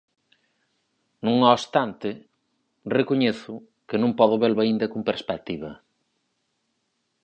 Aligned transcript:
Non 1.25 1.35
obstante, 1.55 2.09
recoñezo 2.99 3.53
que 3.87 3.97
non 4.01 4.11
podo 4.19 4.35
velo 4.43 4.57
aínda 4.61 4.91
con 4.93 5.01
perspectiva. 5.09 5.71